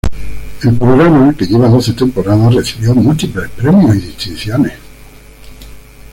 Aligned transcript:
El 0.63 0.73
programa, 0.79 1.31
que 1.37 1.45
lleva 1.45 1.69
doce 1.69 1.93
temporadas, 1.93 2.55
recibió 2.55 2.95
múltiples 2.95 3.51
premios 3.51 3.95
y 3.97 3.99
distinciones. 3.99 4.73